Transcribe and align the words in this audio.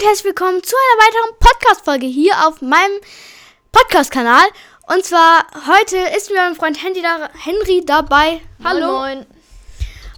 und 0.00 0.06
herzlich 0.06 0.24
willkommen 0.24 0.62
zu 0.62 0.74
einer 0.76 1.06
weiteren 1.06 1.38
Podcast-Folge 1.38 2.06
hier 2.06 2.32
auf 2.46 2.62
meinem 2.62 3.00
Podcast-Kanal. 3.70 4.44
Und 4.86 5.04
zwar 5.04 5.46
heute 5.66 5.98
ist 6.16 6.30
mir 6.30 6.38
mein 6.38 6.54
Freund 6.54 6.82
Henry, 6.82 7.02
da, 7.02 7.28
Henry 7.34 7.84
dabei. 7.84 8.40
Hallo. 8.64 9.00
Moin. 9.00 9.26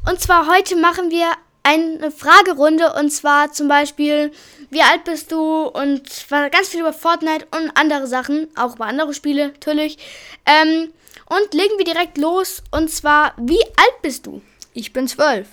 Und 0.08 0.20
zwar 0.20 0.46
heute 0.46 0.76
machen 0.76 1.10
wir 1.10 1.32
eine 1.64 2.12
Fragerunde 2.12 2.92
und 2.92 3.10
zwar 3.10 3.50
zum 3.52 3.66
Beispiel, 3.66 4.30
wie 4.70 4.82
alt 4.82 5.02
bist 5.04 5.32
du 5.32 5.64
und 5.64 6.08
zwar 6.08 6.48
ganz 6.50 6.68
viel 6.68 6.80
über 6.80 6.92
Fortnite 6.92 7.46
und 7.50 7.76
andere 7.76 8.06
Sachen, 8.06 8.48
auch 8.56 8.76
über 8.76 8.86
andere 8.86 9.14
Spiele 9.14 9.48
natürlich. 9.48 9.98
Ähm, 10.46 10.92
und 11.26 11.54
legen 11.54 11.78
wir 11.78 11.84
direkt 11.84 12.18
los 12.18 12.62
und 12.70 12.88
zwar, 12.88 13.34
wie 13.36 13.64
alt 13.64 14.02
bist 14.02 14.26
du? 14.26 14.42
Ich 14.74 14.92
bin 14.92 15.08
zwölf. 15.08 15.48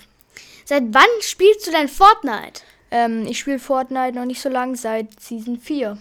Seit 0.66 0.84
wann 0.92 1.10
spielst 1.22 1.66
du 1.66 1.72
denn 1.72 1.88
Fortnite? 1.88 2.62
Ähm, 2.92 3.26
ich 3.28 3.40
spiele 3.40 3.60
Fortnite 3.60 4.18
noch 4.18 4.26
nicht 4.26 4.42
so 4.42 4.50
lange, 4.50 4.76
seit 4.76 5.20
Season 5.20 5.60
4. 5.60 5.98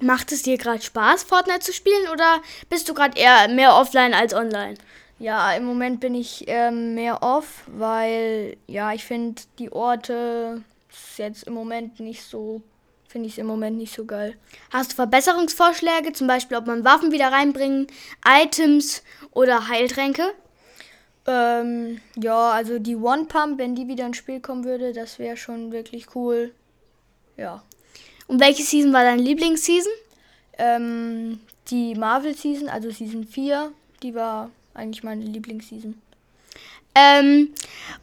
Macht 0.00 0.32
es 0.32 0.42
dir 0.42 0.56
gerade 0.56 0.82
Spaß, 0.82 1.24
Fortnite 1.24 1.60
zu 1.60 1.72
spielen 1.72 2.08
oder 2.12 2.40
bist 2.68 2.88
du 2.88 2.94
gerade 2.94 3.18
eher 3.18 3.48
mehr 3.48 3.74
offline 3.76 4.14
als 4.14 4.32
online? 4.32 4.74
Ja, 5.18 5.52
im 5.52 5.64
Moment 5.64 6.00
bin 6.00 6.14
ich 6.14 6.44
ähm, 6.46 6.94
mehr 6.94 7.22
off, 7.22 7.64
weil 7.66 8.56
ja, 8.66 8.94
ich 8.94 9.04
finde 9.04 9.42
die 9.58 9.70
Orte 9.70 10.62
jetzt 11.18 11.42
im 11.44 11.52
Moment 11.52 12.00
nicht 12.00 12.22
so, 12.22 12.62
finde 13.06 13.26
ich 13.26 13.34
es 13.34 13.38
im 13.38 13.46
Moment 13.46 13.76
nicht 13.76 13.94
so 13.94 14.06
geil. 14.06 14.36
Hast 14.72 14.92
du 14.92 14.96
Verbesserungsvorschläge, 14.96 16.14
zum 16.14 16.26
Beispiel 16.26 16.56
ob 16.56 16.66
man 16.66 16.84
Waffen 16.84 17.12
wieder 17.12 17.30
reinbringen, 17.30 17.88
Items 18.26 19.02
oder 19.32 19.68
Heiltränke? 19.68 20.32
Ähm, 21.30 22.00
ja, 22.16 22.50
also 22.50 22.78
die 22.78 22.96
One 22.96 23.26
Pump, 23.26 23.58
wenn 23.58 23.76
die 23.76 23.86
wieder 23.86 24.06
ins 24.06 24.16
Spiel 24.16 24.40
kommen 24.40 24.64
würde, 24.64 24.92
das 24.92 25.18
wäre 25.18 25.36
schon 25.36 25.70
wirklich 25.70 26.14
cool. 26.16 26.52
Ja. 27.36 27.62
Und 28.26 28.40
welche 28.40 28.64
Season 28.64 28.92
war 28.92 29.04
deine 29.04 29.22
Lieblingsseason? 29.22 29.92
Ähm, 30.58 31.40
die 31.68 31.94
Marvel 31.94 32.34
Season, 32.34 32.68
also 32.68 32.90
Season 32.90 33.24
4, 33.24 33.72
die 34.02 34.14
war 34.14 34.50
eigentlich 34.74 35.04
meine 35.04 35.24
Lieblingsseason. 35.24 36.00
Ähm, 36.94 37.54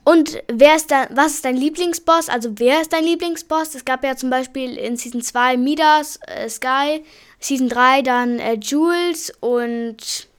und 0.06 0.42
wer 0.48 0.78
ist 0.78 0.90
da, 0.90 1.08
was 1.12 1.34
ist 1.34 1.46
dein 1.46 1.58
Lieblingsboss? 1.58 2.30
Also 2.30 2.58
wer 2.58 2.82
ist 2.82 2.94
dein 2.94 3.04
Lieblingsboss? 3.04 3.76
Es 3.76 3.84
gab 3.84 4.04
ja 4.06 4.16
zum 4.16 4.30
Beispiel 4.30 4.78
in 4.78 4.96
Season 4.96 5.22
2 5.22 5.58
Midas, 5.58 6.20
äh, 6.28 6.48
Sky, 6.48 7.04
Season 7.40 7.68
3 7.68 8.02
dann 8.04 8.40
äh, 8.40 8.54
Jules 8.54 9.34
und 9.42 10.30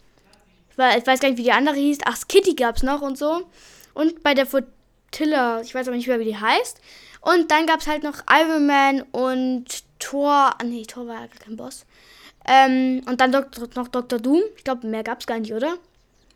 weiß, 0.78 0.98
ich 0.98 1.06
weiß 1.06 1.20
gar 1.20 1.28
nicht, 1.28 1.38
wie 1.38 1.44
die 1.44 1.52
andere 1.52 1.76
hieß. 1.76 1.98
Ach, 2.04 2.16
Kitty 2.28 2.54
gab 2.54 2.76
es 2.76 2.82
noch 2.82 3.02
und 3.02 3.18
so. 3.18 3.42
Und 3.94 4.22
bei 4.22 4.34
der 4.34 4.46
Flotilla, 4.46 5.60
ich 5.60 5.74
weiß 5.74 5.88
aber 5.88 5.96
nicht 5.96 6.08
mehr, 6.08 6.20
wie 6.20 6.24
die 6.24 6.36
heißt. 6.36 6.80
Und 7.20 7.50
dann 7.50 7.66
gab 7.66 7.80
es 7.80 7.86
halt 7.86 8.02
noch 8.02 8.22
Iron 8.30 8.66
Man 8.66 9.02
und 9.12 9.66
Thor. 9.98 10.54
Ah, 10.56 10.64
nee, 10.64 10.84
Thor 10.84 11.06
war 11.06 11.14
ja 11.14 11.26
gar 11.26 11.38
kein 11.44 11.56
Boss. 11.56 11.84
Ähm, 12.46 13.02
und 13.06 13.20
dann 13.20 13.32
Dok 13.32 13.48
noch 13.74 13.88
Dr. 13.88 14.18
Doom. 14.18 14.40
Ich 14.56 14.64
glaube, 14.64 14.86
mehr 14.86 15.02
gab 15.02 15.20
es 15.20 15.26
gar 15.26 15.38
nicht, 15.38 15.52
oder? 15.52 15.74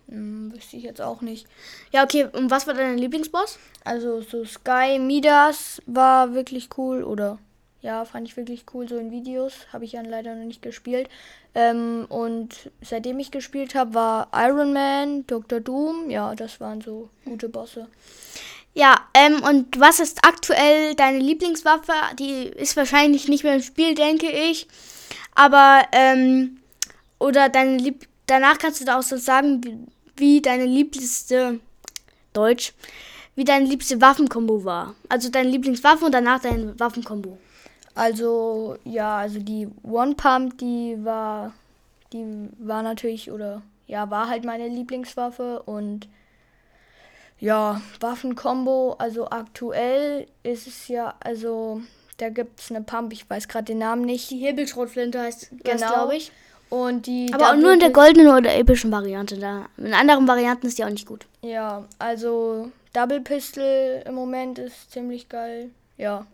Hm, 0.08 0.52
wüsste 0.52 0.76
ich 0.76 0.82
jetzt 0.82 1.00
auch 1.00 1.22
nicht. 1.22 1.46
Ja, 1.92 2.04
okay. 2.04 2.28
Und 2.32 2.50
was 2.50 2.66
war 2.66 2.74
dein 2.74 2.98
Lieblingsboss? 2.98 3.58
Also 3.84 4.20
so 4.20 4.44
Sky 4.44 4.98
Midas 4.98 5.80
war 5.86 6.34
wirklich 6.34 6.68
cool 6.76 7.02
oder 7.02 7.38
ja, 7.82 8.04
fand 8.04 8.28
ich 8.28 8.36
wirklich 8.36 8.64
cool 8.72 8.88
so 8.88 8.96
in 8.96 9.10
Videos. 9.10 9.52
Habe 9.72 9.84
ich 9.84 9.92
ja 9.92 10.02
leider 10.02 10.34
noch 10.34 10.44
nicht 10.44 10.62
gespielt. 10.62 11.08
Ähm, 11.54 12.06
und 12.08 12.70
seitdem 12.80 13.18
ich 13.18 13.30
gespielt 13.30 13.74
habe, 13.74 13.94
war 13.94 14.28
Iron 14.34 14.72
Man, 14.72 15.26
Dr. 15.26 15.60
Doom. 15.60 16.08
Ja, 16.08 16.34
das 16.34 16.60
waren 16.60 16.80
so 16.80 17.10
gute 17.24 17.48
Bosse. 17.48 17.88
Ja, 18.74 18.96
ähm, 19.12 19.42
und 19.42 19.78
was 19.78 20.00
ist 20.00 20.24
aktuell 20.24 20.94
deine 20.94 21.18
Lieblingswaffe? 21.18 21.92
Die 22.18 22.44
ist 22.44 22.76
wahrscheinlich 22.76 23.28
nicht 23.28 23.44
mehr 23.44 23.56
im 23.56 23.62
Spiel, 23.62 23.94
denke 23.94 24.30
ich. 24.30 24.66
Aber, 25.34 25.82
ähm, 25.92 26.58
oder 27.18 27.48
deine 27.48 27.76
Lieb 27.76 28.06
danach 28.26 28.58
kannst 28.58 28.80
du 28.80 28.84
da 28.84 28.98
auch 28.98 29.02
so 29.02 29.16
sagen, 29.16 29.62
wie, 29.64 29.78
wie 30.16 30.42
deine 30.42 30.64
liebste 30.64 31.60
Deutsch, 32.32 32.72
wie 33.34 33.44
deine 33.44 33.66
liebste 33.66 34.00
Waffenkombo 34.00 34.64
war. 34.64 34.94
Also 35.08 35.28
deine 35.28 35.50
Lieblingswaffe 35.50 36.04
und 36.04 36.12
danach 36.12 36.40
dein 36.40 36.78
Waffenkombo. 36.78 37.38
Also, 37.94 38.76
ja, 38.84 39.18
also 39.18 39.38
die 39.38 39.68
One 39.82 40.14
Pump, 40.14 40.58
die 40.58 40.96
war, 41.02 41.52
die 42.12 42.48
war 42.58 42.82
natürlich, 42.82 43.30
oder 43.30 43.62
ja, 43.86 44.10
war 44.10 44.28
halt 44.28 44.44
meine 44.44 44.68
Lieblingswaffe 44.68 45.62
und 45.62 46.08
ja, 47.38 47.82
Waffenkombo, 48.00 48.94
also 48.98 49.28
aktuell 49.28 50.26
ist 50.42 50.66
es 50.66 50.88
ja, 50.88 51.14
also 51.20 51.82
da 52.16 52.28
gibt 52.28 52.60
es 52.60 52.70
eine 52.70 52.82
Pump, 52.82 53.12
ich 53.12 53.28
weiß 53.28 53.48
gerade 53.48 53.64
den 53.64 53.78
Namen 53.78 54.02
nicht. 54.02 54.30
Die 54.30 54.38
Hebelschrotflinte 54.38 55.20
heißt 55.20 55.50
Genau. 55.64 55.88
glaube 55.88 56.16
ich. 56.16 56.30
Und 56.70 57.06
die 57.06 57.30
Aber 57.34 57.50
auch 57.50 57.56
nur 57.56 57.72
in 57.72 57.80
der 57.80 57.90
goldenen 57.90 58.28
oder 58.34 58.54
epischen 58.54 58.90
Variante. 58.90 59.36
Da. 59.36 59.66
In 59.76 59.92
anderen 59.92 60.26
Varianten 60.26 60.68
ist 60.68 60.78
die 60.78 60.84
auch 60.84 60.88
nicht 60.88 61.06
gut. 61.06 61.26
Ja, 61.42 61.84
also 61.98 62.70
Double 62.94 63.20
Pistol 63.20 64.02
im 64.06 64.14
Moment 64.14 64.58
ist 64.58 64.90
ziemlich 64.90 65.28
geil. 65.28 65.70
Ja. 65.98 66.26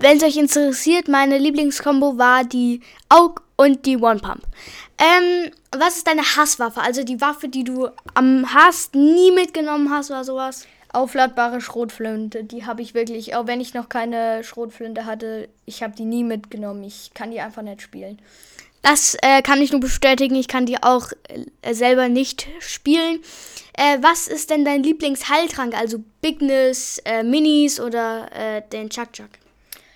Wenn 0.00 0.16
es 0.16 0.22
euch 0.22 0.38
interessiert, 0.38 1.08
meine 1.08 1.36
Lieblingskombo 1.36 2.16
war 2.16 2.42
die 2.44 2.80
Aug 3.10 3.42
und 3.56 3.84
die 3.84 3.98
One 3.98 4.18
Pump. 4.18 4.40
Ähm, 4.96 5.50
was 5.72 5.98
ist 5.98 6.06
deine 6.06 6.22
Hasswaffe? 6.22 6.80
Also 6.80 7.04
die 7.04 7.20
Waffe, 7.20 7.48
die 7.48 7.64
du 7.64 7.90
am 8.14 8.54
hast, 8.54 8.94
nie 8.94 9.30
mitgenommen 9.30 9.90
hast 9.90 10.10
oder 10.10 10.24
sowas? 10.24 10.66
Aufladbare 10.90 11.60
Schrotflinte, 11.60 12.44
die 12.44 12.64
habe 12.64 12.80
ich 12.80 12.94
wirklich, 12.94 13.34
auch 13.36 13.46
wenn 13.46 13.60
ich 13.60 13.74
noch 13.74 13.90
keine 13.90 14.42
Schrotflinte 14.42 15.04
hatte, 15.04 15.50
ich 15.66 15.82
habe 15.82 15.94
die 15.94 16.06
nie 16.06 16.24
mitgenommen. 16.24 16.82
Ich 16.82 17.10
kann 17.12 17.30
die 17.30 17.40
einfach 17.40 17.60
nicht 17.60 17.82
spielen. 17.82 18.22
Das 18.80 19.18
äh, 19.20 19.42
kann 19.42 19.60
ich 19.60 19.70
nur 19.70 19.82
bestätigen. 19.82 20.34
Ich 20.34 20.48
kann 20.48 20.64
die 20.64 20.82
auch 20.82 21.08
äh, 21.60 21.74
selber 21.74 22.08
nicht 22.08 22.48
spielen. 22.60 23.20
Äh, 23.74 23.98
was 24.00 24.28
ist 24.28 24.48
denn 24.48 24.64
dein 24.64 24.82
Lieblingsheiltrank? 24.82 25.78
Also 25.78 26.02
Bigness, 26.22 27.02
äh, 27.04 27.22
Minis 27.22 27.78
oder 27.78 28.30
äh, 28.32 28.62
den 28.72 28.88
Chuck 28.88 29.12
Chuck? 29.12 29.28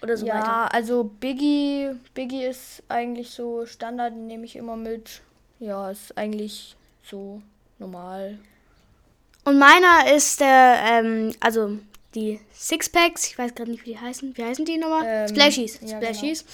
Oder 0.04 0.16
so 0.16 0.26
ja, 0.26 0.34
weiter. 0.34 0.74
also 0.74 1.04
Biggie, 1.04 1.90
Biggie 2.14 2.44
ist 2.44 2.82
eigentlich 2.88 3.30
so 3.30 3.66
Standard, 3.66 4.14
nehme 4.14 4.44
ich 4.44 4.56
immer 4.56 4.76
mit. 4.76 5.22
Ja, 5.58 5.90
ist 5.90 6.16
eigentlich 6.16 6.76
so 7.02 7.42
normal. 7.78 8.38
Und 9.44 9.58
meiner 9.58 10.14
ist 10.14 10.40
der, 10.40 10.78
ähm, 10.84 11.34
also 11.40 11.78
die 12.14 12.40
Sixpacks, 12.54 13.26
ich 13.26 13.38
weiß 13.38 13.54
gerade 13.54 13.70
nicht, 13.70 13.84
wie 13.84 13.90
die 13.90 13.98
heißen. 13.98 14.36
Wie 14.36 14.44
heißen 14.44 14.64
die 14.64 14.78
nochmal? 14.78 15.04
Ähm, 15.06 15.28
Splashies. 15.28 15.80
ja, 15.82 16.00
Splashies. 16.00 16.44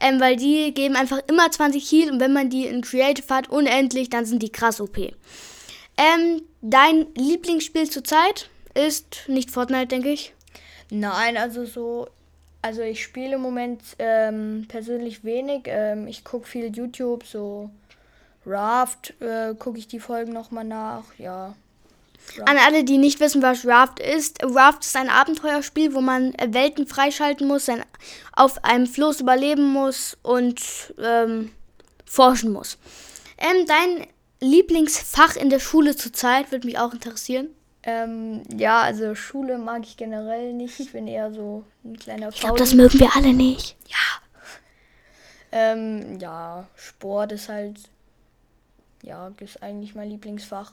Ähm, 0.00 0.20
weil 0.20 0.36
die 0.36 0.74
geben 0.74 0.96
einfach 0.96 1.20
immer 1.28 1.50
20 1.50 1.90
Heal 1.90 2.10
und 2.10 2.20
wenn 2.20 2.32
man 2.32 2.50
die 2.50 2.66
in 2.66 2.82
Creative 2.82 3.26
hat, 3.34 3.48
unendlich, 3.48 4.10
dann 4.10 4.26
sind 4.26 4.42
die 4.42 4.50
krass 4.50 4.80
OP. 4.80 4.98
Ähm, 5.96 6.42
dein 6.60 7.06
Lieblingsspiel 7.14 7.88
zurzeit 7.88 8.50
ist 8.74 9.28
nicht 9.28 9.50
Fortnite, 9.50 9.86
denke 9.86 10.10
ich. 10.10 10.34
Nein, 10.90 11.36
also 11.36 11.64
so, 11.64 12.08
also 12.66 12.82
ich 12.82 13.00
spiele 13.00 13.36
im 13.36 13.42
Moment 13.42 13.80
ähm, 14.00 14.66
persönlich 14.66 15.22
wenig. 15.22 15.62
Ähm, 15.66 16.08
ich 16.08 16.24
gucke 16.24 16.48
viel 16.48 16.76
YouTube, 16.76 17.24
so 17.24 17.70
Raft, 18.44 19.14
äh, 19.20 19.54
gucke 19.54 19.78
ich 19.78 19.86
die 19.86 20.00
Folgen 20.00 20.32
nochmal 20.32 20.64
nach, 20.64 21.04
ja. 21.16 21.54
An 22.44 22.58
alle, 22.58 22.82
die 22.82 22.98
nicht 22.98 23.20
wissen, 23.20 23.40
was 23.40 23.64
Raft 23.64 24.00
ist. 24.00 24.42
Raft 24.42 24.84
ist 24.84 24.96
ein 24.96 25.08
Abenteuerspiel, 25.08 25.94
wo 25.94 26.00
man 26.00 26.34
äh, 26.34 26.52
Welten 26.52 26.88
freischalten 26.88 27.46
muss, 27.46 27.66
sein, 27.66 27.84
auf 28.32 28.64
einem 28.64 28.88
Floß 28.88 29.20
überleben 29.20 29.72
muss 29.72 30.18
und 30.24 30.60
ähm, 31.00 31.52
forschen 32.04 32.52
muss. 32.52 32.78
Ähm, 33.38 33.64
dein 33.66 34.08
Lieblingsfach 34.40 35.36
in 35.36 35.50
der 35.50 35.60
Schule 35.60 35.94
zurzeit 35.94 36.50
würde 36.50 36.66
mich 36.66 36.80
auch 36.80 36.92
interessieren. 36.92 37.48
Ähm, 37.88 38.42
ja, 38.56 38.80
also 38.80 39.14
Schule 39.14 39.58
mag 39.58 39.84
ich 39.84 39.96
generell 39.96 40.52
nicht. 40.52 40.80
Ich 40.80 40.92
bin 40.92 41.06
eher 41.06 41.32
so 41.32 41.62
ein 41.84 41.96
kleiner 41.96 42.30
Ich 42.30 42.40
glaube, 42.40 42.58
das 42.58 42.74
mögen 42.74 42.98
wir 42.98 43.14
alle 43.14 43.32
nicht. 43.32 43.76
Ähm, 45.52 46.18
ja, 46.18 46.66
Sport 46.74 47.32
ist 47.32 47.48
halt, 47.48 47.78
ja, 49.02 49.32
ist 49.40 49.62
eigentlich 49.62 49.94
mein 49.94 50.10
Lieblingsfach. 50.10 50.72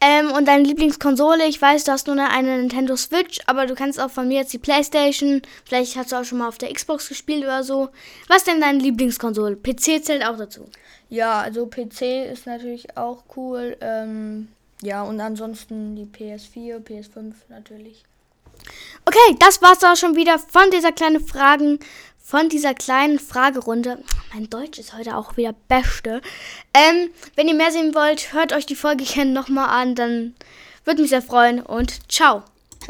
Ähm, 0.00 0.30
und 0.32 0.46
deine 0.46 0.62
Lieblingskonsole, 0.62 1.46
ich 1.46 1.60
weiß, 1.60 1.84
du 1.84 1.92
hast 1.92 2.06
nur 2.06 2.16
eine, 2.18 2.58
Nintendo 2.58 2.94
Switch, 2.96 3.40
aber 3.46 3.66
du 3.66 3.74
kannst 3.74 4.00
auch 4.00 4.10
von 4.10 4.28
mir 4.28 4.38
jetzt 4.38 4.52
die 4.52 4.58
Playstation. 4.58 5.42
Vielleicht 5.64 5.96
hast 5.96 6.12
du 6.12 6.16
auch 6.16 6.24
schon 6.24 6.38
mal 6.38 6.48
auf 6.48 6.58
der 6.58 6.72
Xbox 6.72 7.08
gespielt 7.08 7.42
oder 7.42 7.64
so. 7.64 7.88
Was 8.28 8.38
ist 8.38 8.46
denn 8.46 8.60
deine 8.60 8.78
Lieblingskonsole? 8.78 9.56
PC 9.56 10.04
zählt 10.04 10.24
auch 10.24 10.36
dazu. 10.36 10.68
Ja, 11.08 11.40
also 11.40 11.66
PC 11.66 12.30
ist 12.30 12.46
natürlich 12.46 12.96
auch 12.96 13.24
cool. 13.36 13.76
Ähm, 13.80 14.48
ja, 14.84 15.02
und 15.02 15.20
ansonsten 15.20 15.96
die 15.96 16.04
PS4, 16.04 16.78
PS5 16.78 17.34
natürlich. 17.48 18.04
Okay, 19.04 19.36
das 19.38 19.60
war's 19.62 19.82
auch 19.84 19.96
schon 19.96 20.16
wieder 20.16 20.38
von 20.38 20.70
dieser 20.70 20.92
kleinen 20.92 21.24
Fragen, 21.26 21.78
von 22.22 22.48
dieser 22.48 22.74
kleinen 22.74 23.18
Fragerunde. 23.18 24.02
Mein 24.32 24.48
Deutsch 24.48 24.78
ist 24.78 24.96
heute 24.96 25.16
auch 25.16 25.36
wieder 25.36 25.54
beste. 25.68 26.20
Ähm, 26.72 27.10
wenn 27.34 27.48
ihr 27.48 27.54
mehr 27.54 27.72
sehen 27.72 27.94
wollt, 27.94 28.32
hört 28.32 28.52
euch 28.52 28.66
die 28.66 28.76
Folge 28.76 29.04
gerne 29.04 29.32
nochmal 29.32 29.68
an, 29.68 29.94
dann 29.94 30.34
würde 30.84 31.02
mich 31.02 31.10
sehr 31.10 31.22
freuen 31.22 31.60
und 31.62 32.10
ciao. 32.10 32.42